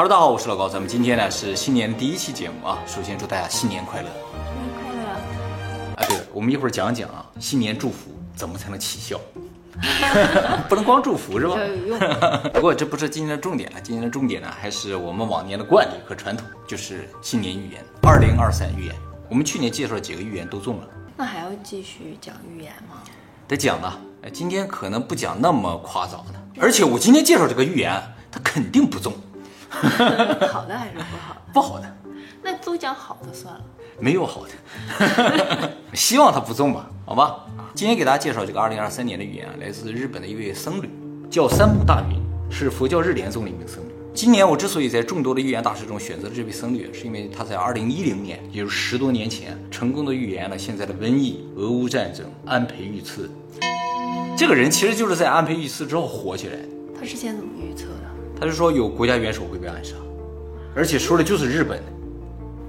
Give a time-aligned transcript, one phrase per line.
[0.00, 2.78] Hello，大家好，我是老高，咱们今天呢是新年第一期节目啊。
[2.86, 5.08] 首先祝大家新年快乐新年快乐！
[5.94, 6.08] 啊！
[6.08, 9.20] 对了，我们一会儿讲讲啊，新年祝福怎么才能起效？
[10.70, 11.58] 不能光祝福是吧？
[12.54, 18.94] 不过这不是今天的重点了，今天的重点呢还是我们往年的惯例和传统，就是新年预言，二零二三预言。
[19.28, 23.02] 我们去年介绍了几个预言都中了，那还要继续讲预言吗？
[23.46, 23.98] 得讲啊。
[24.22, 29.12] 哎，今天可能不讲那么夸张的，而且我今天介绍这个预言，它肯定不中，
[29.70, 31.40] 好的还是不好的？
[31.52, 31.96] 不好的。
[32.42, 33.60] 那都讲好的算了。
[33.98, 37.44] 没有好的， 希望他不中吧，好吧。
[37.74, 40.88] 今天给大家介绍这个二零二三年的预言啊，来自日本的一位僧侣，
[41.30, 42.18] 叫三木大云，
[42.50, 43.94] 是佛教日莲宗的一名僧侣。
[44.14, 53.30] 今年我之所以在众多的预言大师中选择了这位僧侣，是因为他在二零一零年，也就是十多年前，成功的预言了现在的瘟疫、俄乌战争、安倍遇刺。
[54.36, 56.62] 这个人其实就是在安倍遇刺之后火起来的。
[56.98, 58.19] 他之前怎么预测的？
[58.40, 59.94] 他就说有国家元首会被暗杀，
[60.74, 61.84] 而且说的就是日本的。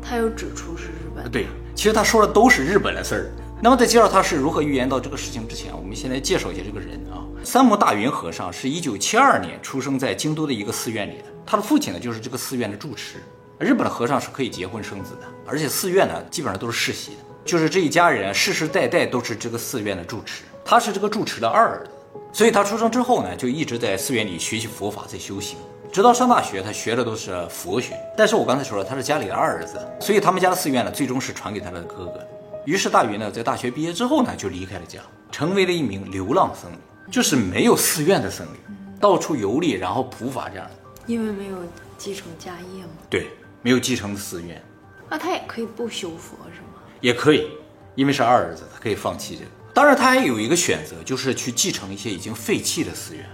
[0.01, 1.31] 他又指出是日本。
[1.31, 3.31] 对，其实他说的都是日本的事儿。
[3.61, 7.23] 那么在介绍他是如何预言到这个事情之前，我们先来介绍一下这个人啊。
[7.43, 13.19] 三木大云和尚是一九七二年出生在京都的一个寺院里的，他的父亲呢就是这个寺院的住持。
[13.57, 20.43] 日本的和尚是可以结婚生子的，而且寺院呢基本上都是世袭的，就是这一家人世世代代都是这个寺院的住持。
[20.65, 21.91] 他是这个住持的二儿子，
[22.33, 25.57] 所以他出生之后呢就一直在寺院里学习佛法，在修行。
[25.91, 27.97] 直到上大学，他学的都是佛学。
[28.15, 32.25] 但是我刚才说了，他是家里的二儿子，所以他们家的寺院呢，最终是传给他的哥哥。
[32.65, 35.01] 于是大云呢，在大学毕业之后呢，就离开了家，
[35.31, 36.77] 成为了一名流浪僧侣，
[37.11, 38.57] 就是没有寺院的僧侣，
[39.01, 40.71] 到处游历，然后普法这样的。
[41.07, 41.57] 因为没有
[41.97, 42.91] 继承家业嘛。
[43.09, 43.27] 对，
[43.61, 44.63] 没有继承寺院，
[45.09, 46.79] 那他也可以不修佛是吗？
[47.01, 47.49] 也可以，
[47.95, 49.51] 因为是二儿子，他可以放弃这个。
[49.73, 53.25] 当然，他还有一个选择，就是去继承一些已经废弃的寺院。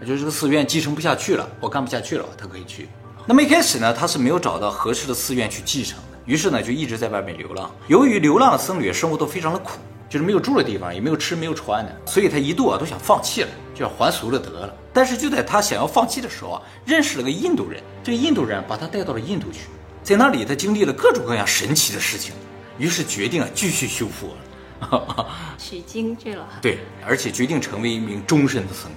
[0.00, 2.88] 就是这个寺院继承不下去了，我干不下去了，他可以去。
[3.24, 7.70] 那么一开始呢，他是没有找到合适的寺院去继承的，于是呢就一直在外面流浪。
[7.86, 9.78] 由于流浪的僧侣生活都非常的苦，
[10.10, 14.74] 就是没有住的地方，也没有吃没有穿的，所以他一度啊都想放弃了，就要还俗了得了。
[14.92, 19.68] 但是就在他想要放弃的时候啊，认识了个印度人，这个印度人把他带到了印度去，
[20.02, 22.34] 在那里他经历了各种各样神奇的事情，
[22.76, 24.36] 于是决定啊继续修佛了，
[25.58, 26.46] 取经去了。
[26.60, 28.94] 对，而且决定成为一名终身的僧侣。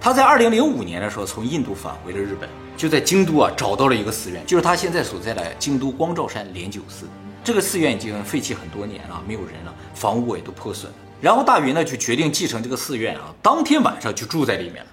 [0.00, 7.06] 他在二零零五年的时候从印度返回了日本，就在京都啊找到了一个寺院，就是他现在所在的京都光照山莲九寺。
[7.44, 10.98] 这个寺院已经废弃很多年了，没有人了，房屋也都破损了。
[11.20, 14.90] 然后大云呢就决定继承这个寺院啊，当天晚上就住在里面了，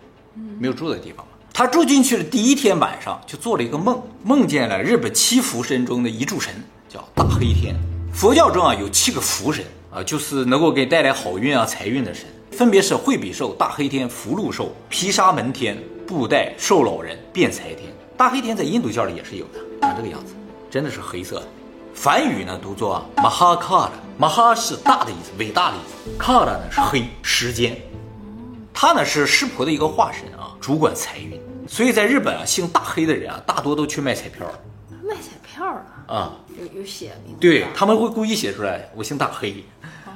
[0.60, 1.32] 没有住的地方了。
[1.52, 6.54] 他住进去的第一天晚上就做了一个梦，梦见了日本七福神中的一柱神，
[6.88, 7.76] 叫大黑天。
[8.14, 12.26] 佛教中啊有七个福神啊，就是能够给带来好运啊财运的神。
[12.52, 17.92] 分别是惠比寿、大黑天、福禄寿、毗沙门天、布袋寿老人、变财天。
[18.18, 20.34] 大黑天在印度教里也是有的，长这个样子，
[20.70, 21.48] 真的是黑色的。
[21.94, 26.18] 梵语呢读作马哈卡拉，马哈是大的意思，伟大的意思。
[26.18, 27.78] 卡拉呢是黑时间，
[28.74, 31.40] 他呢是湿婆的一个化身啊，主管财运。
[31.68, 34.46] 所以在日本啊，姓大黑的人啊，大多都去卖彩票。
[35.04, 35.99] 卖彩票啊？
[36.10, 37.40] 啊，有有写名字？
[37.40, 39.64] 对他们会故意写出来，我姓大黑。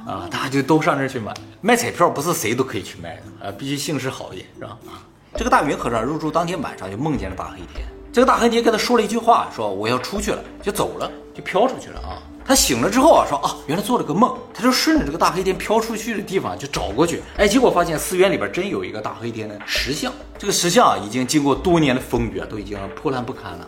[0.05, 4.77] 啊，大家就都上这儿去买卖彩票，不是谁都可以去卖的啊，必须姓氏好一点，是吧？
[4.87, 4.99] 啊，
[5.37, 12.21] 这个大云和尚入住当天晚上就梦见了大黑天，这个大黑天跟他说了一句话，说我要出去了，就走了，就飘出去了啊。
[12.45, 23.67] 他醒了之后啊，说啊，原来做了个梦，他就顺着这个大黑天飘出去的地方就找过去，哎，结果发现寺院里边真有一个大黑天的石像，这个石像啊已经经过多年的风雨啊，都已经破烂不堪了，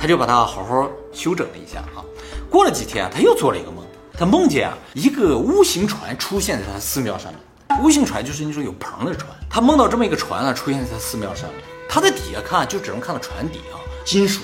[0.00, 2.00] 他就把它好好修整了一下啊。
[2.48, 3.84] 过了几天，他又做了一个梦。
[4.18, 7.80] 他梦见啊，一个乌行船出现在他寺庙上面。
[7.82, 9.30] 乌行船就是那种有棚的船。
[9.48, 11.60] 他梦到这么一个船啊，出现在他寺庙上面。
[11.88, 14.40] 他在底下看，就只能看到船底啊，金属。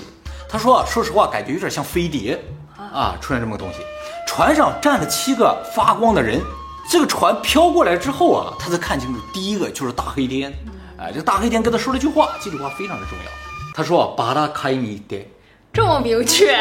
[0.49, 2.43] 他说啊，说实话，感觉有点像飞碟
[2.77, 3.81] 啊，出现这么个东西。
[4.27, 6.41] 船上站了七个发光的人。
[6.89, 10.53] 这个船飘过来之后啊，他才看清楚，第一个就是大黑天。
[10.97, 13.25] 哎，这个大黑天跟他说了句话，这句话非常的重要。
[13.75, 15.29] 他说：“巴拉开尼的。”
[15.77, 16.57] 这么明确，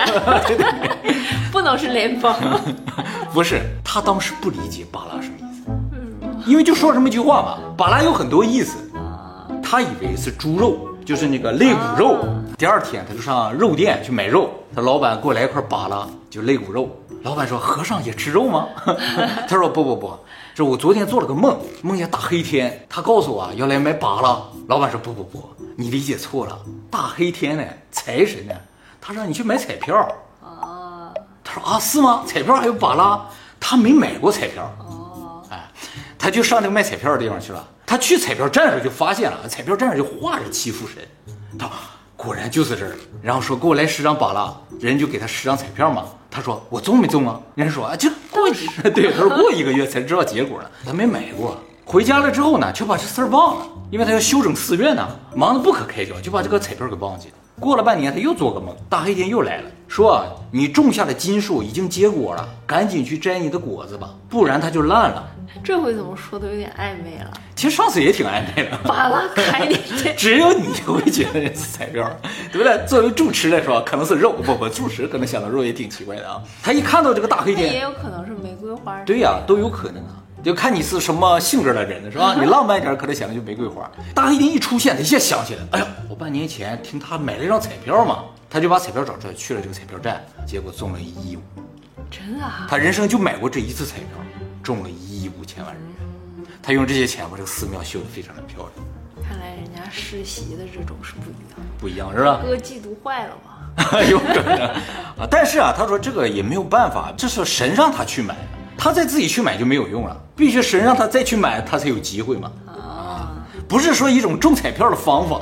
[1.49, 2.35] 不能是联邦。
[3.31, 7.57] 不是，他当时不理解巴拉什么意思，因为就说这么一句话嘛。
[7.77, 8.75] 巴拉有很多意思，
[9.63, 12.27] 他以为是猪肉，就是那个肋骨肉。
[12.57, 16.89] 第二天他就上肉店去买肉，他老板给我来一块巴拉，就肋骨肉。
[17.23, 18.67] 老板说：“和尚也吃肉吗？”
[19.47, 20.13] 他说：“不不不，
[20.53, 26.59] 这我昨天做了个梦，梦见大黑天，他告诉我要来买巴拉。”老板说：“不不不，你理解错了，
[26.91, 28.53] 大黑天呢，财神呢。”
[29.07, 29.95] 他让你去买彩票，
[30.41, 31.13] 哦，
[31.43, 32.23] 他说啊是吗？
[32.25, 33.23] 彩票还有巴拉，
[33.59, 35.69] 他没买过彩票，哦，哎，
[36.17, 37.63] 他就上那个卖彩票的地方去了。
[37.85, 41.07] 他去彩票站上就发现了，彩票站上就画着七福神，
[41.59, 41.69] 他
[42.17, 42.95] 果然就是这儿。
[43.21, 46.05] 然后说给我来十张巴拉，人就给他十张彩票嘛。
[46.31, 47.39] 他说我中没中啊？
[47.53, 51.55] 人家说啊，就过一 对，他说过一个月才知道结果呢，他没买过。
[51.85, 57.35] 回家了之后呢，却把这事儿忘了，因为他要修整寺院呢，忙得不可开交，就把这个彩票给忘记了。
[57.59, 65.31] 过了半年，他又做个梦，大黑天又来了，说你种下的金树已经结果了，赶紧去摘你的果子吧，不然它就烂了。
[65.63, 67.31] 这回怎么说都有点暧昧了。
[67.55, 69.77] 其实上次也挺暧昧的，巴拉开的，
[70.17, 72.05] 只有你会觉得这是彩票，
[72.51, 72.85] 对不对？
[72.85, 76.43] 作为住持来说，可能是肉，不不，住持可能想到肉也挺奇怪的啊。
[76.61, 79.01] 他一看到这个大黑天，也有可能是玫瑰花。
[79.05, 80.21] 对呀，都有可能啊。
[80.45, 82.35] 就看你是什么性格的人是吧？
[82.37, 83.89] 你浪漫一点，可能想的就玫瑰花。
[84.13, 91.41] 大黑天一出现，他一下想起来，哎呀，我半年前听他买了一张彩票嘛，他就把彩票找出来，去了这个彩票站，结果中了一亿五。
[92.11, 92.45] 真的？
[92.69, 94.07] 他人生就买过这一次彩票，
[94.61, 96.47] 中了一亿五千万日元。
[96.61, 99.27] 他用这些钱把这个寺庙修得非常的漂亮。
[99.27, 102.39] 看来人家世袭的这种是不一样，不一样是吧？
[102.43, 104.01] 哥嫉妒坏了吧？
[104.07, 104.59] 有可能
[105.17, 108.41] 啊，但是啊，他说这个也没有办法，这是神让他去买的。
[108.77, 112.51] 他再自己去买就没有用了，必须神让他再去买，他才有机会嘛。
[112.67, 113.31] 啊，
[113.67, 115.41] 不是说一种中彩票的方法，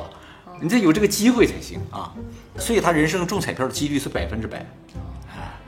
[0.61, 2.13] 你得有这个机会才行啊。
[2.57, 4.65] 所以他人生中彩票的几率是百分之百。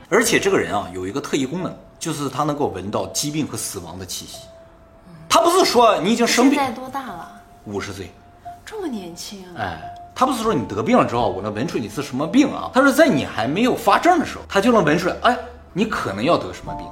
[0.08, 4.46] 而且这个人啊有一个特异功能，就是他能够闻到疾病和死亡的气息。
[5.28, 7.42] 他不是说你已经生病，现在多大了？
[7.66, 8.12] 五十岁，
[8.64, 9.44] 这么年轻。
[9.58, 9.82] 哎，
[10.14, 12.70] 他不是说你得病了之后我能闻出你是什么病啊？
[12.72, 15.38] 他说在你还没有发症的时候，他就能闻出来，哎，
[15.74, 16.86] 你可能要得什么病。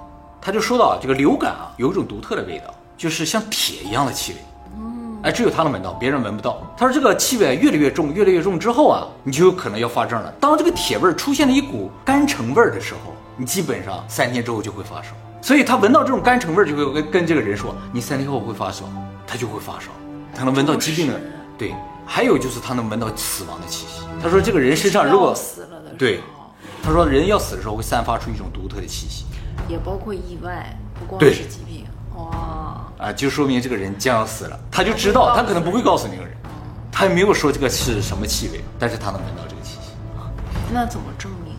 [0.46, 4.40] 他就说到这个流感啊，有一种独特的味道，就是像铁一样的气味。
[4.76, 6.62] 嗯，哎，只有他能闻到，别人闻不到。
[6.76, 10.30] 他说这个气味越来越重，越来越重之后啊，你就有可能要发症了。
[10.42, 15.12] 当这个铁味儿出现了一股干橙味儿的时候，你基本上三天之后就会发烧。
[15.42, 18.84] 所以他闻到这种干橙味儿，就会跟跟这个人说，你三天后会发烧，
[19.26, 19.92] 他就会发烧。
[20.36, 21.22] 他能闻到疾病的，
[21.58, 21.74] 对。
[22.06, 24.02] 还有就是他能闻到死亡的气息。
[24.22, 26.20] 他说这个人身上如果死了的，对，
[26.84, 29.24] 他说人要死的时候会散发出一种独特的气息。
[29.68, 31.86] 也包括意外，不光是疾病，
[32.16, 36.32] 哇啊，就说明这个人将要死了，他就知道，他可能不会告诉那个人，
[36.92, 40.32] 他也没有说这个是什么气味，但是他能闻到这个气息啊。
[40.74, 41.56] 那怎么证明？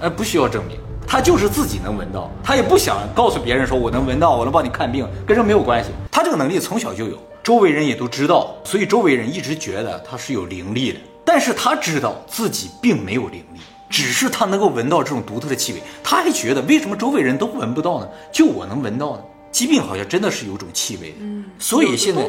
[0.00, 5.90] 呃，不需要证明，他就是自己能闻到，他也不想告诉别人说我能闻到，我能帮你看病，跟这没有关系。
[6.10, 13.51] 他这个能力从小就有，周围人也都知道，所以周围人一直觉得他是有灵力的，但是他知道自己并没有灵力。
[13.92, 18.08] 只是他能够闻到这种独特的气味，他还觉得为什么周围人都闻不到呢？
[18.32, 19.22] 就我能闻到呢？
[19.52, 22.26] 疾病好像真的是有种气味的，嗯，所以现在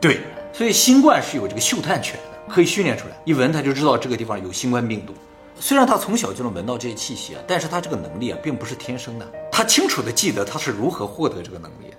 [0.00, 0.20] 对，
[0.54, 5.12] 所以新冠是有这个嗅探犬的，可以训练出来，一闻他就知道这个地方有新冠病毒。
[5.60, 9.32] 虽然他从小就能闻到这些气息啊，但是他这个能力啊并不是天生的。
[9.52, 11.96] 他清楚的记得他是如何获得这个能力的。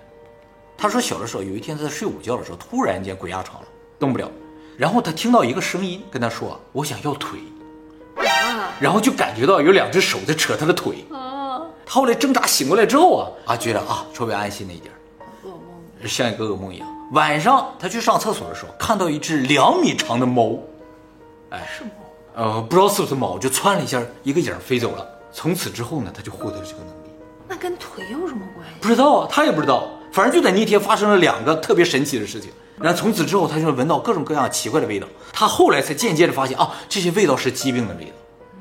[0.76, 4.28] 他说小的时候有一天他在睡午觉的时候，突然间鬼压床了，动不了，
[4.76, 7.38] 然后他听到一个声音跟他说：“我想要腿。”
[8.80, 11.04] 然后就感觉到有两只手在扯他的腿。
[11.12, 11.62] 啊！
[11.84, 14.92] 他后来挣扎醒过来之后啊，啊，觉得啊，稍微安心了一点。
[15.44, 16.86] 噩梦，像一个噩梦一样。
[17.12, 20.58] 晚上他去上厕所的时候，看到一只两米长的猫。
[21.50, 21.90] 哎，是猫？
[22.34, 25.06] 呃，不知道是不是猫，就窜了一下，一个影飞走了。
[25.32, 27.10] 从此之后呢，他就获得了这个能力。
[27.48, 28.74] 那跟腿有什么关系？
[28.80, 29.88] 不知道啊，他也不知道。
[30.12, 32.50] 反正就在那天发生了两个特别神奇的事情。
[32.80, 35.06] 然后从此之后，他就闻到各种各样奇怪的味道。
[35.32, 38.10] 他后来才渐渐的发现啊，这些味道是疾病的味道。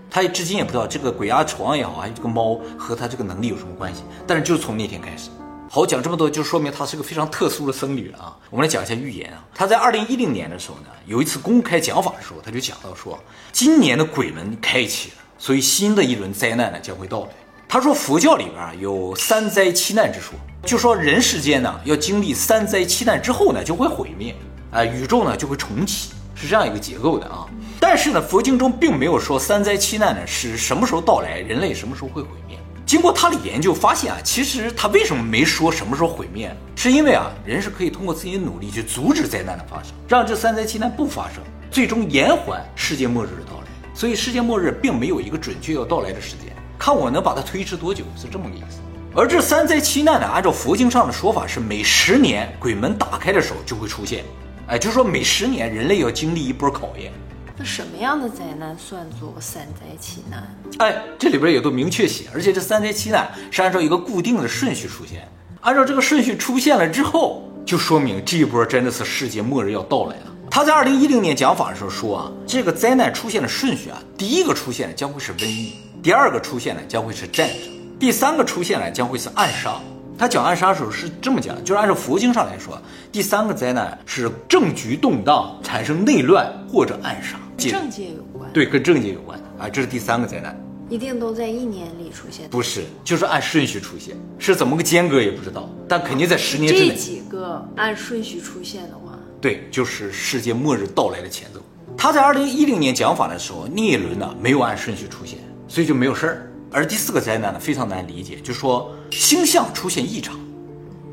[0.10, 4.04] 他至今也不知道这个鬼压床也好，还是这个猫和他这个能力有什么关系。
[4.26, 5.30] 但是就是从那天开始，
[5.70, 8.36] 好讲这么多，就说明他是个非常特殊的僧侣啊。
[8.50, 9.44] 我们来讲一下预言啊。
[9.54, 13.20] 他在二零一零年的时候呢，有一次公开讲法的时候，他就讲到说，
[13.52, 17.30] 今年的鬼门开启了，所以新的一轮灾难呢将会到来。
[17.70, 24.34] 他说佛教里边有三灾七难之说，就说人世间呢要经历三灾七难之后呢就会毁灭，
[24.72, 27.46] 啊，宇宙呢就会重启，是这样一个结构的啊。
[27.78, 32.58] 但是呢，佛经中并没有说三灾七难呢是什么时候到来，人类什么时候会毁灭。
[32.86, 43.68] 经过他的研究发现啊，其实他为什么没说什么时候毁灭，是因为啊，人是可以通过自己的努力去阻止灾难的发生，让这三灾七难不发生，最终延缓世界末日的到来。
[43.94, 46.56] 所以世界末日并没有一个准确要到来的时间，
[46.88, 48.78] 看我能把它推迟多久，是这么个意思。
[49.14, 54.24] 而这三灾七难呢，按照佛经上的说法是每十年鬼门打开的时候就会出现，
[54.68, 57.12] 哎，就是说每十年人类要经历一波考验。
[57.58, 60.48] 那什么样的灾难算作三灾七难？
[60.78, 65.28] 哎，这里边也都明确写，而且这三灾七难是按照一个固定的顺序出现。
[65.60, 70.34] 按照这个顺序出现了之后，就说明这一波真的是世界末日要到来了。
[70.50, 75.74] 他在二零一零年讲法的时候说啊，这个灾难出现的顺序啊，第一个出现的将会是瘟疫，
[76.08, 77.58] 第二个出现呢将会是战争，
[78.00, 79.78] 第三个出现呢将会是暗杀。
[80.18, 87.38] 他讲暗杀的时候是这么讲，就是按照佛经上来说，第三个灾难是政局动荡，产生内乱或者暗杀。
[87.58, 90.58] 界政界有关，，对，跟政界有关啊，这是第三个灾难。
[90.90, 92.50] 一定都在一年里出现。
[92.50, 96.88] 不是，就是按顺序出现，是怎么个间隔也不知道，但肯定在十年之内。
[96.88, 101.60] 这几个按顺序出现的话，对，就是世界末日到来的前奏。
[101.98, 106.52] 他在二零一零年讲法的时候，那一轮呢没有按顺序出现，所以就没有事儿。
[106.72, 110.38] 而第四个灾难呢非常难理解，就说星象出现异常。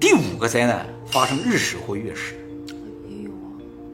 [0.01, 2.35] 第五个灾难发生日食或月食。
[3.09, 3.47] 也有啊，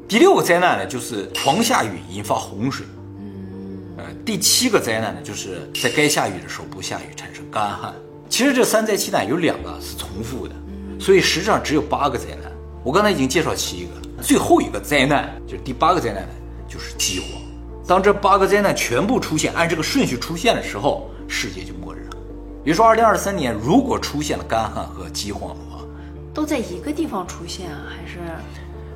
[0.08, 2.86] 第六个灾难呢就是狂下雨引发洪水。
[3.98, 7.94] 呃，第七个灾难呢就是在该下雨的时候不下雨，产生干旱。
[8.28, 10.54] 其实这三灾七难有两个是重复的，
[10.98, 12.50] 所以实际上只有八个灾难。
[12.82, 16.32] 我刚才已经介绍七个了，最后一个灾难就是第八个灾难呢，
[16.66, 17.42] 就是饥荒。
[17.90, 22.16] 当这八个灾难全部出现，按这个顺序出现的时候，世界就末日了。
[22.62, 25.84] 比如说，二零二三年如果出现了干旱和饥荒的话，
[26.32, 28.20] 都在一个地方出现啊，还是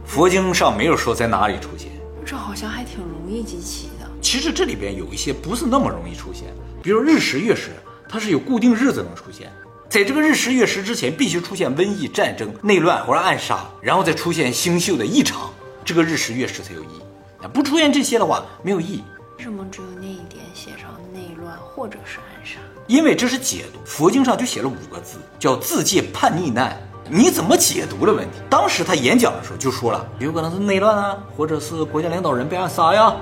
[0.05, 1.91] 佛经上没有说在哪里出现。
[2.25, 4.09] 这好像还挺容易集齐的。
[4.23, 6.45] 其实这里边有一些不是那么容易出现，
[6.81, 7.73] 比如日食、月食，
[8.09, 9.51] 它是有固定日子能出现。
[9.89, 15.51] 在这个日食、月食之前，必须出现瘟疫、战争、内乱或者暗杀，然后再出现星宿的异常，
[15.85, 17.01] 这个日食、月食才有意义。
[17.45, 19.05] 啊，不出现这些的话，没有意义。
[19.37, 22.59] 为什么只有那一点写上内乱或者是暗杀？
[22.87, 26.75] 因为这是解读，佛经上就写了五个字，叫自戒叛逆难。
[27.11, 28.39] 你怎么解读的问题？
[28.49, 33.15] 当时他演讲的时候就说了，有可能是内乱啊，或者是国家领导人被暗杀呀，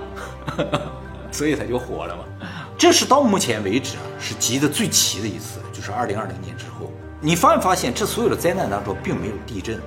[1.32, 2.22] 所以他就火了嘛。
[2.78, 6.92] 这是到目前为止啊，是集的最齐的一次，就是二零二零年之后。
[7.20, 9.80] 你发没发现，这所有的灾难当中并没有地震？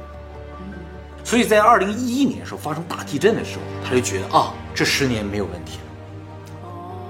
[1.26, 6.70] 所以在二零一一年的时候发生大地震的时候，他就觉得啊，这十年没有问题了。
[6.70, 7.02] 哦，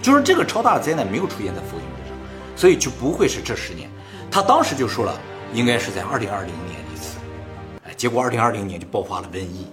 [0.00, 2.16] 就是这个超大的灾难没有出现在佛经之上，
[2.54, 3.90] 所以就不会是这十年。
[4.30, 5.20] 他当时就说了，
[5.52, 7.18] 应该是在二零二零年一次，
[7.84, 9.66] 哎，结果二零二零年就爆发了瘟疫，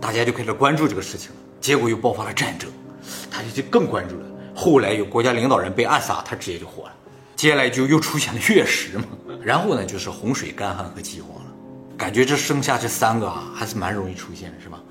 [0.00, 1.36] 大家就开始关注这个事情了。
[1.60, 2.70] 结果又爆发了战争，
[3.28, 4.26] 他就就更关注了。
[4.54, 6.92] 后来有国家领导人被暗杀，他直接就火了。
[7.34, 9.04] 接下来就又出现了月食嘛，
[9.42, 11.51] 然后呢就是洪水、干旱和饥荒了。
[12.02, 14.82] 感觉这剩下这三个啊，还是蛮容易出现的，是吧？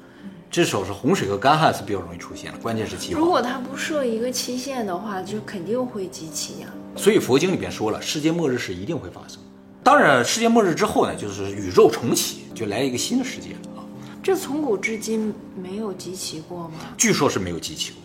[0.50, 3.22] 至少是洪水和干旱是比较容易出现的，关键是饥荒。
[3.22, 9.40] 如果它不设一个期限的话，就肯定会集齐呀、所以佛经里边说了，世界末日是一定会发生。
[9.84, 13.84] 当然，世界末日之后呢，就是宇宙重启，就来一个新的世界了啊。
[14.24, 16.76] 这从古至今没有集齐过吗？
[16.98, 18.02] 据说是没有集齐过。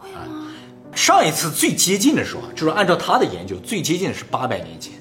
[0.00, 0.46] 会吗？
[0.94, 4.94] 上一次最接近的时候啊，就是按照他的研究，最接近的是八百年前，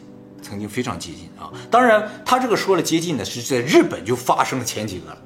[0.48, 1.52] 曾经非常接近啊。
[1.70, 5.18] 当然，他这个说了接近的是在日本就发生了前几个了，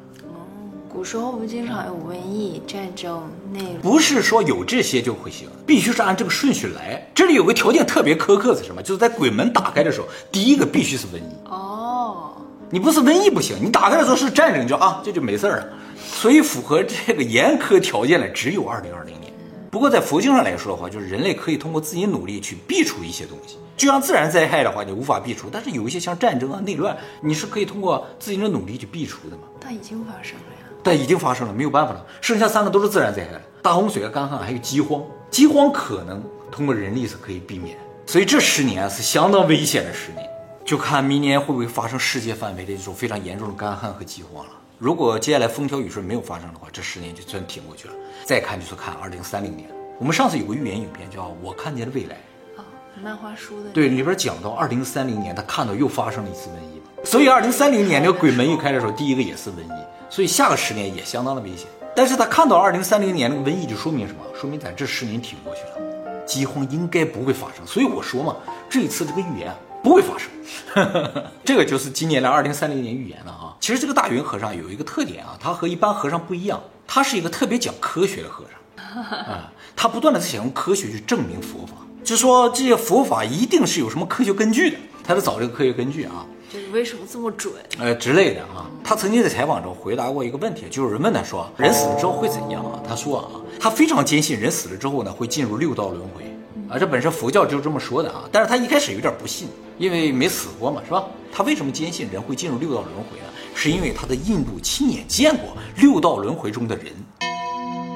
[0.90, 3.82] 古时候不经常有瘟疫、战争、内乱？
[3.82, 7.08] 不是说有这些就会行，必须是按这个顺序来。
[7.14, 8.82] 这里有个条件特别苛刻是什么？
[8.82, 11.50] 就是在鬼门打开的时候，第一个必须是瘟疫。
[11.50, 12.34] 哦，
[12.70, 15.68] 你不是瘟疫不行，你打开的时候是战争，就啊这就没事儿了。
[16.14, 19.31] 所以符合这个严苛条件的只有二零二零年。
[19.72, 23.58] 不过在佛经上来说的话，就是人类可以通过自己努力去避除一些东西。
[23.78, 29.44] 就像自然灾害的话，你无法避除，但是有一些像战争啊、内乱，你是可以通过自己的努力去避除的嘛。
[29.62, 30.68] 但已经发生了呀。
[30.84, 32.06] 但已经发生了，没有办法了。
[32.20, 35.02] 剩下三个都是自然灾害，大洪水、干旱还有饥荒。
[35.30, 40.28] 饥荒可能通过人力是可以避免，所以这十年是相当危险的十年。
[40.66, 44.52] 就看明年会不会发生世界范围的这种非常严重的干旱和饥荒了。
[44.82, 47.94] 如果接下来风调雨顺没有发生的话，这十年就真挺过去了。
[48.26, 49.70] 再看就是看二零三零年。
[50.00, 52.16] 我们上次有个预言影片叫《我看见了未来》，
[52.60, 52.64] 哦，
[53.00, 53.70] 漫画书的。
[53.70, 61.68] 对，里边讲到二零三零年他看到又发生了一次瘟疫嘛，所以二零三零年这个鬼门一开的时候，第一个也是瘟疫，所以下个十年也相当的危险。
[61.96, 64.22] 但是他看到二零三零年那个瘟疫，就说明什么？
[64.34, 67.64] 说明咱这十年挺过去了，饥荒应该不会发生。
[67.68, 68.36] 所以我说嘛，
[68.68, 70.30] 这一次这个预言不会发生，
[71.44, 73.56] 这个就是今年的二零三零年预言了啊。
[73.60, 78.60] 其实这个大云和尚有一个特点啊，他和一般和尚不一样，他是一个特别讲科学的和尚。
[79.02, 81.74] 啊，他不断的在想用科学去证明佛法，
[82.04, 87.54] 就说这些佛法一定是有什么科学根据的，他在找这个科学根据啊，就是为什么这么准？
[87.80, 88.68] 呃之类的啊。
[88.84, 92.80] 他曾经在采访中回答过一个问题，就有人问他说，人死了之后会怎样啊？
[92.88, 96.24] 他说啊，他非常坚信人死了之后呢会进入六道轮回
[96.72, 101.04] 啊，这本身佛教就这么说的啊，但是他一开始有点不信，因为没死过嘛，是吧？
[101.30, 103.26] 他为什么坚信人会进入六道轮回呢？
[103.54, 106.86] 是因为他在印度亲眼见过六道轮回中的人。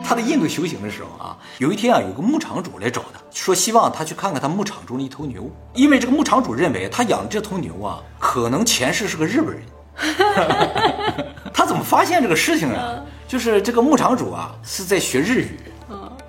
[0.03, 9.63] 他在印度修行的时候啊，有一天啊，有个牧场主来找他，说希望他去看看他牧场中的一头牛，因为这个牧场主认为他养的这头牛啊，可能前世是个日本人。
[11.53, 13.01] 他怎么发现这个事情呢？
[13.25, 15.57] 就是这个牧场主啊是在学日语，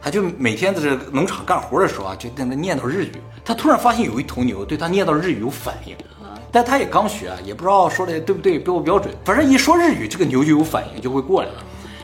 [0.07, 3.13] 他就每天在这农场干活的时候啊，就在那念叨日语。
[3.45, 5.97] 他突然发现有一头牛对他念叨日语有反应，
[6.53, 9.13] 但他也刚学啊，也不知道说的对不对，标不标准。
[9.25, 11.55] 反正一说日语，这个牛就有反应，就会过来了。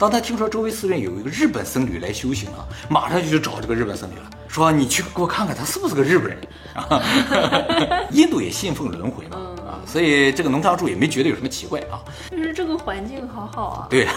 [0.00, 6.38] 当他听说周围寺院有一个日本僧侣来修行啊，马上就去找这个日本僧侣了，说你去给我看看他是不是个日本人
[6.75, 7.00] 啊。
[8.11, 9.51] 印度也信奉轮回嘛啊，
[9.91, 12.00] 所以这个农场主也没觉得有什么奇怪啊。
[12.31, 13.88] 就是这个环境好好啊。
[13.89, 14.07] 对，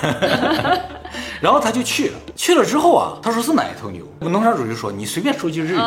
[1.40, 4.04] 然后他就去了，去了之后啊，他说是哪一头牛？
[4.20, 5.80] 农场主就说你随便说句日语，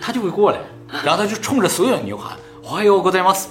[0.00, 0.58] 他就会过来，
[1.04, 2.36] 然后他就冲着所有的牛喊。
[2.66, 3.46] 哎呦，ございます！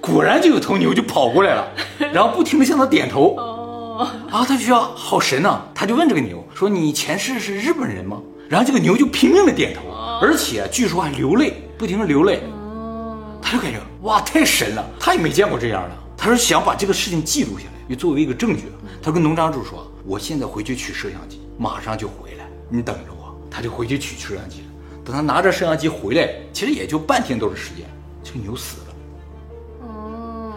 [0.00, 1.68] 果然就有头牛就跑过来了，
[2.12, 3.34] 然后不停的向他点头。
[3.36, 9.82] 哦，啊，他就说好神呐，他就问这个牛说：“你前世是日本人吗？”然后这个牛就拼命的点头，
[10.22, 12.40] 而且据说还流泪，不停的流泪。
[12.50, 15.95] 哦，他就感觉 哇，太神了，他也没见过这样的。
[16.17, 18.63] 他说想把这个事情记录下来，就作为一个证据。
[19.01, 24.67] 他跟农场主说：“我现在回去取摄像机，马上就回来，你等着我。”他就回去取摄像机了。
[25.03, 27.85] 等他拿着摄像机回来，其实也就半天多的时间，
[28.23, 29.87] 这个牛死了。
[29.87, 30.53] 哦，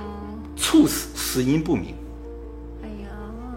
[0.56, 1.94] 猝死，死因不明。
[2.82, 3.08] 哎呀，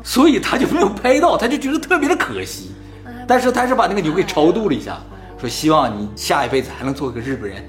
[0.03, 2.71] 所以他就没有拍到，他就觉得特别的可惜。
[3.27, 4.97] 但是他是把那个牛给超度了一下，
[5.39, 7.63] 说希望你下一辈子还能做个日本人。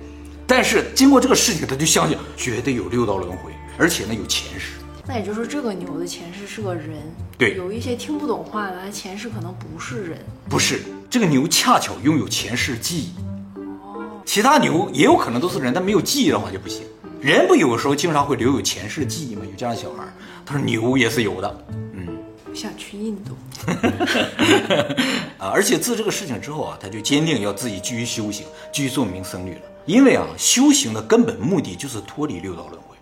[0.48, 4.72] 但是经过这个事情，他就相信绝对有六道轮回，而且呢有前世。
[5.06, 6.96] 那也就是说，这个牛的前世是个人。
[7.36, 10.18] 对，有一些听不懂话的，他前世可能不是人。
[10.48, 13.12] 不是，这个牛恰巧拥有前世记忆。
[13.58, 16.82] 哦，其他牛也有可能都是人，但没有记忆的话就不行。
[17.20, 19.42] 人不有时候经常会留有前世记忆吗？
[19.44, 20.04] 有这样的小孩，
[20.46, 21.64] 他说牛也是有的。
[21.92, 22.06] 嗯，
[22.54, 23.36] 想去印度。
[25.38, 29.60] 啊，而且自这个事情之后啊，他就坚定要自己继续修行，继续做名僧侣了。
[29.88, 32.94] 因为啊，修行的根本目的就是脱离六道轮回。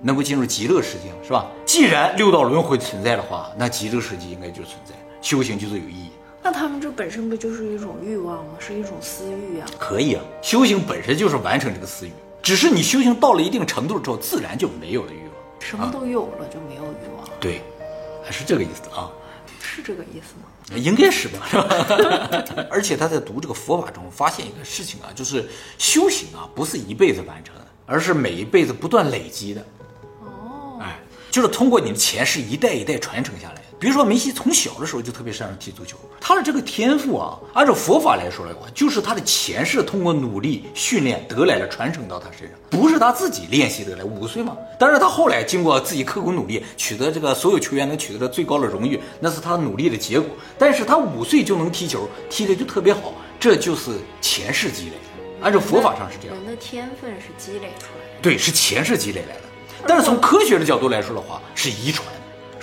[0.00, 1.46] 能够进入极乐世界，是吧？
[1.66, 6.12] 既然六道轮回存在的话，那极乐世界应该就存在，修行就是有意义。
[6.44, 8.52] 那他们这本身不就是一种欲望吗？
[8.60, 9.66] 是一种私欲啊？
[9.80, 15.34] 可以啊，修行本身就是完成这个私欲，只是你修行到了一定程度之后，自然就没有了欲望。
[15.58, 17.28] 什么都有了就没有欲望？
[17.40, 17.62] 对，
[18.22, 19.10] 还是这个意思啊？
[19.66, 20.78] 是这个意思吗？
[20.78, 22.66] 应该是吧，是吧？
[22.70, 29.60] 而且他在读这个佛法中发现一个事情啊，就是修行啊，不是一辈子完成的，而是每一辈子不断累积的。
[30.20, 30.98] 哦，哎
[31.30, 33.62] 就是通过你的前世一代一代传承下来。
[33.78, 44.02] 比如说梅西从小的时候就特别擅长踢足球，他的这个天赋啊，按照佛法来说的话，就是他的前世通过努力训练得来的，传承到他身上，不是他自己练习得来。
[44.02, 50.30] 五岁嘛，但是他后来经过自己刻苦努力，取得这个所有球员能取得的最高的荣誉，那是他努力的结果。
[50.56, 53.90] 但是他五岁就能踢球，踢的就特别好，这就是
[54.22, 54.92] 前世积累。
[55.42, 59.42] 按照佛法上是这样，人的天分是积累出来的，对，是前世积累来的。
[59.86, 62.08] 但是从科学的角度来说的话，是遗传，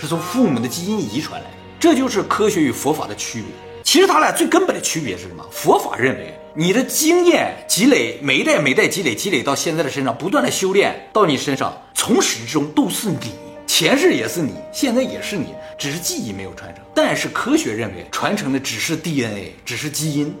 [0.04, 3.48] 是从父母的基因遗传来的，这就是科学与佛法的区别。
[3.82, 5.42] 其实他俩最根本的区别是什么？
[5.50, 13.32] 佛法认为你的经验积累，每一代每代积累，积累到现在的身上，不断的修炼到你身上，从始至终都是你，
[13.66, 16.84] 前世也是你，现在也是你，只是记忆没有传承。
[16.94, 20.34] 但是科学认为传承的只是 DNA，只是基因。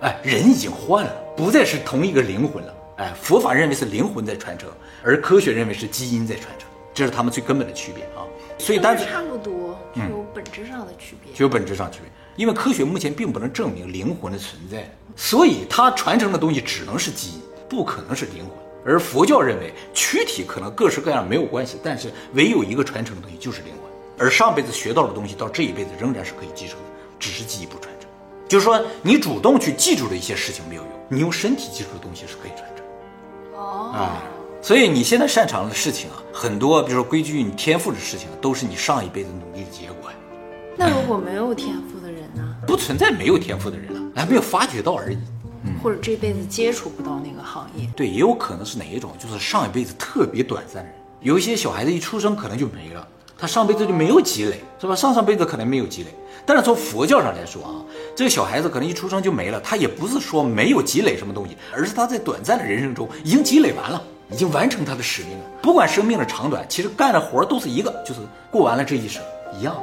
[0.00, 2.74] 哎，人已经换了，不再是同一个灵魂了。
[2.96, 4.68] 哎，佛法认为是灵魂在传承，
[5.04, 8.26] 而科学认为是基因在传承，这是他们最根本的区别啊。
[8.58, 12.10] 所以，但是差不多，具有本质上的区别，具有本质上区别。
[12.36, 18.52] 因为科学目前并不能证明灵魂的存在，所以它传承的东西只能是基因，不可能是灵魂。
[18.84, 23.82] 而佛教认为躯体可能各式各样没有关系，但是唯有一个传承的东西就是灵魂。
[24.18, 26.84] 而上辈子学到的东西到这一辈子仍然是可以继承的，
[27.18, 28.08] 只是记忆不传承。
[28.48, 32.84] 就是说，你主动去记住的一些事情没有用，你用身体记住的东西是可以传承。
[33.60, 34.22] 啊，
[34.60, 40.16] 所以你现在擅长的事情啊，很多，比如说归于你天赋的事情，都是你上一辈子努力的结果呀。
[40.76, 42.42] 那如果没有天赋的人呢？
[42.66, 45.18] 不存在没有天赋的人啊，还没有发掘到而已。
[45.82, 47.88] 或者这辈子接触不到那个行业。
[47.96, 50.92] 对，也有可能是哪一种，就是上一辈子特别短暂的人。
[51.20, 54.94] 有一些小孩子一出生可能就没了，他上辈子就没有积累，是吧？
[54.94, 56.10] 上上辈子可能没有积累。
[56.46, 57.74] 但是从佛教上来说啊，
[58.14, 65.44] 这个小孩子可能一出生就没了，他也不是说没有积累什么东西，而是他在短暂的人生中已经积累完了，已经完成他的使命了。
[65.62, 69.22] 不管生命的长短，其实干的活都是一个，就是过完了这一生，
[69.58, 69.76] 一样，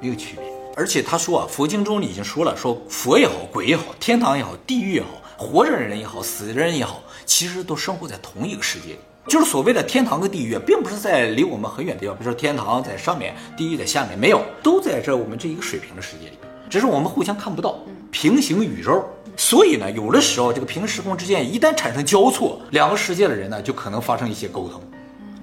[0.00, 0.44] 没有区别。
[0.76, 8.98] 而且他说啊，佛经中已经说了，说佛也好，鬼也好，天堂也好，地狱也好，活着的人也好，死的人也好，其实都生活在同一个世界里。
[9.26, 17.78] 就是所谓的天堂和地狱，并不是在离我们很远的地方，比如说天堂在上面，地狱在下面，没有，都在这我们这一个水平的世界里边，只是我们互相看不到，
[18.10, 19.04] 平行宇宙。
[19.36, 24.80] 所以呢，有的时候这个平行时空之间一旦产生交错，两个世界的人呢，就可能发生一些沟通。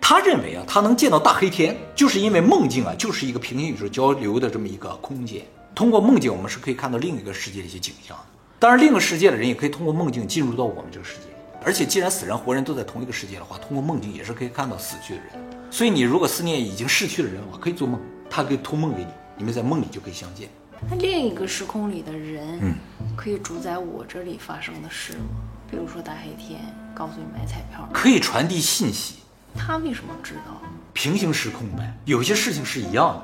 [0.01, 5.41] 他认为啊，他能见到大黑天，就是因为梦境啊，就是一个平行宇宙交流的这么一个空间。
[5.73, 8.15] 通过梦境，我们是可以看到另一个世界的一些景象。
[8.59, 11.27] 当然，另一个世界的人也可以通过梦境进入到我们这个世界。
[11.63, 15.27] 而且，既然死人活人都在同一个世界的话，通过梦境也是可以看到死去的人。
[15.71, 19.07] 所以，你如果思念已经逝去的人，我可以做梦，他可以托梦给你，
[19.37, 20.47] 你们在梦里就可以相见。
[20.89, 22.75] 那另一个时空里的人，嗯，
[23.15, 25.25] 可以主宰我这里发生的事吗？
[25.69, 26.59] 比如说大黑天
[26.93, 29.15] 告诉你买彩票，可以传递信息，
[29.57, 30.61] 他为什么知道？
[30.93, 33.21] 平行时空呗，有些事情是一样的，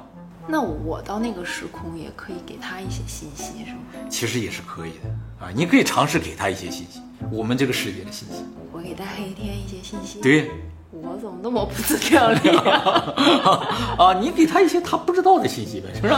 [0.48, 3.80] 那我到那个时空也可以给他一些信息，是吗？
[4.10, 5.50] 其实也是可以的啊。
[5.56, 7.00] 你可以尝试给他一些信息，
[7.32, 8.44] 我们这个世界的信息。
[8.74, 10.50] 我给大黑天一些信息，对，
[10.92, 13.96] 我怎么那么不自量力啊？
[14.00, 16.14] 啊，你给他一些他不知道的信息呗，是不是？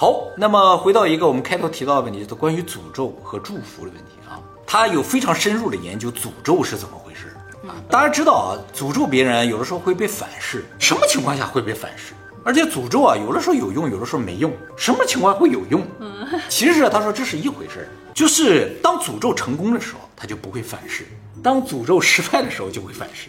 [0.00, 4.40] 啊，好，那么回到一个我们开头提到的问题，就是关于诅咒和祝福的问题啊。
[4.66, 7.36] 他有非常深入的研究诅咒是怎么回事
[7.68, 7.76] 啊。
[7.90, 12.14] 大家知道啊，诅咒别人有的时候会被反噬，什么情况下会被反噬？
[12.42, 14.50] 而且诅咒啊，有的时候有用，有的时候没用。
[14.74, 15.86] 什么情况会有用？
[16.48, 21.04] 其实啊，他说这是一回事儿，就是当诅咒成功的时候，他就不会反噬；
[21.42, 23.28] 当诅咒失败的时候，就会反噬。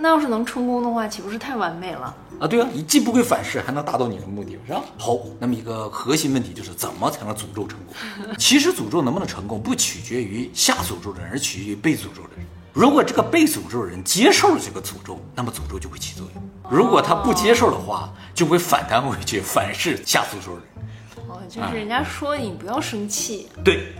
[0.00, 2.14] 那要是能成功的话，岂不是太完美了？
[2.38, 4.80] 啊，对啊，你既不会反噬，还能达到你的目的，是吧？
[4.96, 7.94] 好，那么一个核心问题就是怎么才能诅咒成功？
[8.38, 12.46] 其实诅咒能不能成功，不取决于下诅咒的人，而取决于被诅咒的人。
[12.72, 21.28] 如果这个被诅咒的人接受了这个诅咒，那么诅咒就会起作用；如果他不接受的话，就会反弹回去，反噬下诅咒的人。
[21.28, 23.92] 哦，就是人家说你不要生气，对，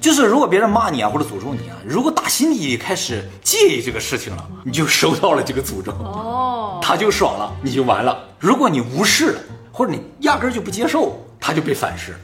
[0.00, 5.92] 就是如果别人骂你啊，或者诅咒你啊，如果打心底里开始介意这个事情了，你就收到了这个诅咒。
[5.92, 8.18] 哦，他就爽了，你就完了。
[8.38, 12.14] 如果你无视了，或者你压根儿就不接受，他就被反噬。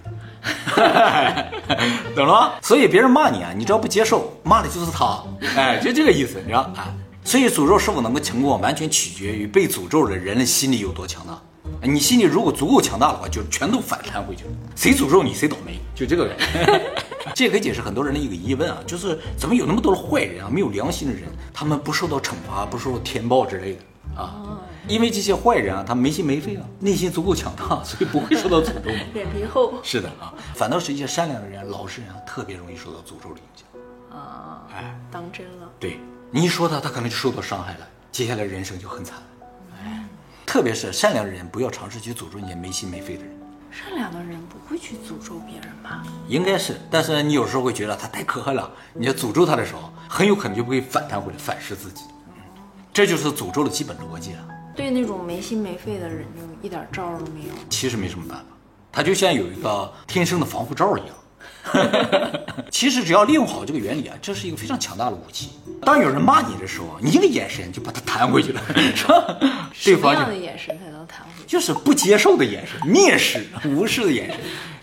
[2.14, 2.52] 懂了吗？
[2.62, 5.22] 所以别人骂你啊，你只要不接受，骂的就是他。
[5.56, 6.70] 哎，就这个意思，你知道？
[6.76, 6.84] 哎，
[7.24, 11.38] 所以诅咒是否能够成功，完全取决于被诅咒的人的心理有多强大。
[11.82, 14.50] 你心里如果足够强大的话，就全都反弹回去了。
[14.74, 16.92] 谁诅咒你，谁倒霉，就这个感觉。
[17.34, 24.58] 这也可以解释很多人的一个疑问啊，就是怎么有那么多的坏人啊，没有良心的人，他们不受到惩罚，不受到天报之类的啊？
[24.88, 29.00] 因为这些坏人啊，他没心没肺啊，内心足够强大，所以不会受到诅咒嘛。
[29.12, 34.18] 脸皮厚是的啊，反倒是一些善良的人、老实人啊，特别容易受到诅咒的影响。
[34.18, 35.68] 啊，哎，当真了。
[35.78, 35.98] 对
[36.30, 39.22] 你一说他，他可能就受到伤害了，接下来人生就很惨了。
[40.46, 43.32] 哎，特别是善良的人，不要尝试去诅咒那些没心没肺的人。
[43.70, 46.02] 善良的人不会去诅咒别人吧？
[46.28, 52.04] 应该是，但是你有时候会觉得他太可恨了，你要诅咒他的时候，很有可能就会反弹回来，反噬自己。
[52.92, 54.48] 这就是诅咒的基本逻辑了。
[54.74, 57.54] 对那种没心没肺的人，就一点招都没有。
[57.68, 58.44] 其实没什么办法，
[58.92, 61.14] 他就像有一个天生的防护罩一样。
[62.70, 65.50] 其实只要利用好这个原理啊，这是一个非常强大的武器。
[65.82, 68.60] 当有人骂你的时候，你一个眼神就把他弹回去了，
[68.94, 69.38] 是吧？
[69.84, 71.44] 对什么样的眼神才能弹回去？
[71.46, 74.38] 就是不接受的眼神，蔑视、无视的眼神。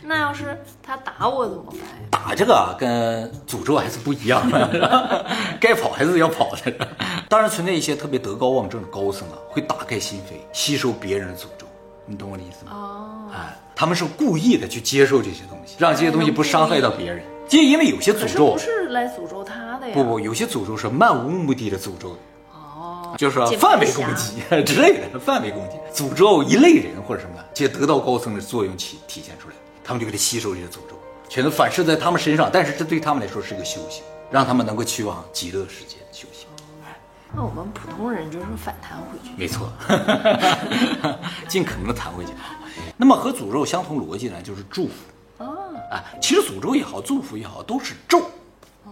[0.06, 1.86] 那要是他打我怎么办呀？
[2.12, 5.26] 打这个啊，跟诅咒还是不一样的，
[5.62, 6.88] 该跑还是要跑的。
[7.30, 11.66] 当然存在一些特别德高望重的高僧啊，会打开心扉，吸收别人的诅咒，
[12.06, 12.72] 你懂我的意思吗？
[12.74, 17.24] 哦，哎，他们是故意的去接受这些东西，让这些东西不伤害到别人。
[17.48, 19.94] 就因为有些诅咒是不，是来诅咒他的呀？
[19.94, 22.18] 不不，有些诅咒是漫无目的的诅咒，
[22.54, 30.98] 哦，就是说范围攻击 之类的，范围攻击，诅咒一类人或者什么的，这些得道高僧的作用体体现出来，他们就给他吸收这些诅咒，
[31.30, 35.98] 全都反射在他们身上，但是这对他们来说是个修行，让他们能够去往极乐世界。
[37.36, 39.32] 那我们普通人就是反弹回去。
[39.36, 39.72] 没错，
[41.48, 42.32] 尽可能的弹回去。
[42.96, 44.94] 那么和诅咒相同逻辑呢，就是祝福。
[45.40, 48.20] 哦，啊，其实诅咒也好，祝福也好，都是咒。
[48.84, 48.92] 哦，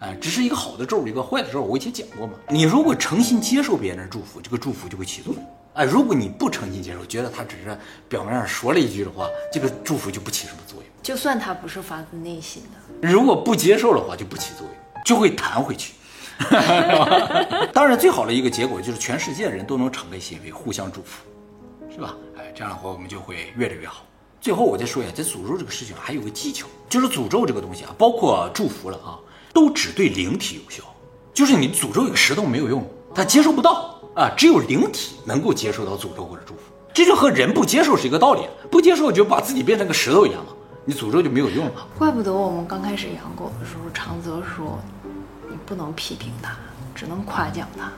[0.00, 1.62] 啊，只是一个好的咒，一个坏的咒。
[1.62, 2.32] 我以前讲过嘛。
[2.48, 5.42] 你如果诚心接受别人的祝福，这个祝福就会起作用。
[5.74, 10.86] 哎，如果你不诚心接受，觉得他只是表面上说了一句的话，这个祝福就不起什么作用。
[11.00, 15.94] 就算他不是发自内心的，如果不接受的话，就不起作用，就会弹回去。
[17.72, 21.24] 当然，最好的一个结果就是全世界人都能敞开心扉，互相祝福，
[21.92, 22.14] 是吧？
[22.36, 24.04] 哎，这样的话我们就会越来越好。
[24.40, 29.18] 最后我再说一下，在诅咒这个事情还有个技巧，就是诅咒这个东西啊，包括祝福了啊，
[29.52, 30.82] 都只对灵体有效。
[31.34, 36.60] 就是你诅咒一个石头没有用，它接收不到啊，只有灵体能够接受到诅咒或者祝福。
[36.94, 40.52] 这就和人不接受是一个道理，不接受就把自己变成个石头一样嘛，
[40.84, 41.86] 你诅咒就没有用了。
[41.98, 44.78] 怪不得我们刚开始养狗的时候，长泽说
[45.68, 46.56] 不能批评它，
[46.94, 47.92] 只能夸奖它，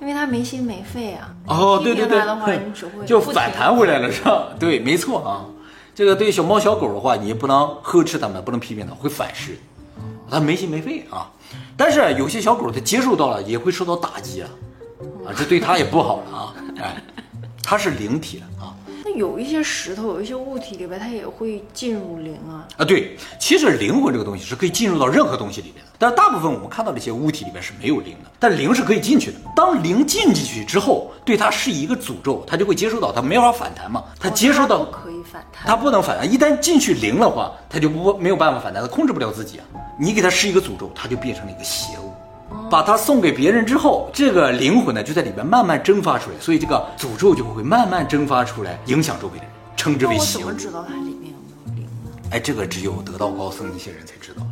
[0.00, 1.32] 因为它没心没肺啊。
[1.46, 4.48] 哦，对对对的话，你只会就反弹回来了，是吧？
[4.58, 5.46] 对，没错啊。
[5.94, 9.56] 这个对小猫小狗的话，你也不能呵斥它们，不能批评它，会反噬，
[10.28, 11.30] 它没心没肺啊。
[11.76, 14.50] 但是有些小狗它接受到了，也会受到打击啊，
[15.24, 16.54] 啊，这对它也不好了啊。
[16.82, 17.00] 哎，
[17.62, 18.74] 它是灵体了啊。
[19.16, 22.68] 那有一些石头，有一些物体里边，它也会进入灵啊。
[22.76, 29.38] 啊，对，其实灵魂这个东西是可以进入到任何东西里面的，但是大部分我们看到的一些物体里面是没有灵的，但灵是可以进去的。
[29.56, 35.62] 当灵进进去之后，对它是一个诅咒，它就会接收到，它没法反弹嘛，它接收到哦它不可以反弹。
[35.66, 39.64] 它不能反弹，一旦进去灵的话，它就不没有办法反弹，它控制不了自己啊。
[39.98, 42.05] 你给它施一个诅咒，它就变成了一个邪物。
[42.70, 50.54] 把它送给别人之后，这个灵魂呢就在里边慢慢蒸发出来，所以这个诅咒就会慢慢蒸发出来，影响周围的人，称之为邪怎么。
[50.54, 52.20] 知道它里面有没有灵呢？
[52.30, 54.42] 哎，这个只有得道高僧那些人才知道，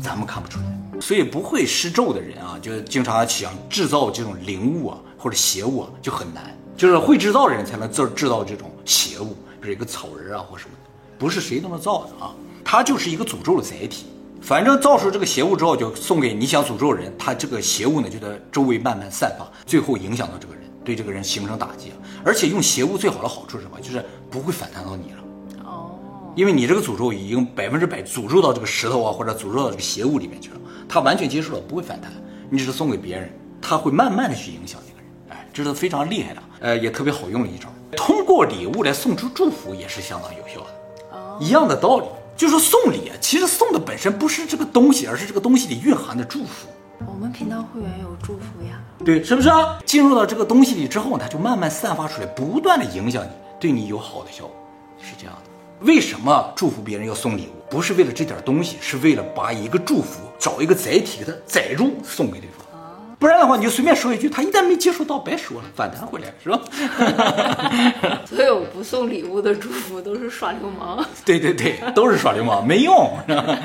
[0.00, 1.00] 咱们看不出来。
[1.00, 6.44] 所以不会施咒的人啊，就经常想制造这种灵物啊或者邪物啊，就很难。
[6.76, 12.34] 就是会制造的人才能制制造这种邪物，比如一个草人啊或什么的，不是谁都能造的啊。
[12.64, 14.06] 它就是一个诅咒的载体。
[14.40, 21.92] 反正造出这个邪物之后，就送给你想诅咒的人，他这个邪物呢就在周围慢慢散发，最后影响到这个人，对这个人形成打击。
[22.24, 23.78] 而且用邪物最好的好处是什么？
[23.80, 25.18] 就是不会反弹到你了。
[25.64, 25.98] 哦，
[26.34, 30.56] 因为你这个诅咒已经百分之百诅咒到这个石头啊，或者诅咒到这个邪物里面去了，
[30.88, 32.10] 它完全接受了，不会反弹。
[32.48, 35.38] 你只是送给别人，他会慢慢的去影响这个人。
[35.38, 37.68] 哎，这是非常厉害的，呃，也特别好用的一招。
[37.96, 40.66] 通过礼物来送出祝福也是相当有效的，
[41.12, 42.06] 哦一样的道理。
[42.38, 46.68] 就是说送礼啊，其实送的本身不是这个东西，而是这个东西里蕴含的祝福。
[47.04, 48.80] 我们频道会员有祝福呀。
[49.04, 49.76] 对，是不是啊？
[49.84, 54.54] 进入到这个东西里之后，它就慢慢散发出来，不断的影响你，对你有好的效果，
[55.02, 55.84] 是这样的。
[55.84, 57.60] 为什么祝福别人要送礼物？
[57.68, 62.57] 不是为了这点东西，是为了把一个祝福找一个载体给它载入，送给对方。
[63.18, 66.60] 不然的话，你就随便说一句，他一旦没接受到，白说了，反弹回来，是吧？
[68.24, 71.04] 所有不送礼物的祝福都是耍流氓。
[71.24, 73.58] 对对对，都是耍流氓，没用，是吧？